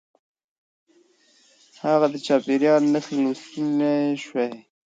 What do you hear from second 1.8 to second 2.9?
هغه د چاپېريال